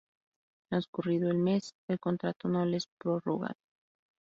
Transcurrido 0.71 1.29
el 1.29 1.37
mes, 1.37 1.75
el 1.87 1.99
contrato 1.99 2.47
no 2.49 2.65
le 2.65 2.77
es 2.77 2.87
prorrogado. 2.97 3.53